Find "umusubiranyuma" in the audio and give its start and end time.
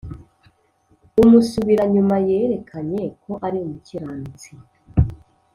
1.21-2.15